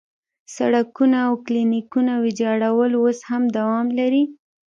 [0.55, 4.23] سړکونه او کلینیکونه ویجاړول اوس هم دوام لري.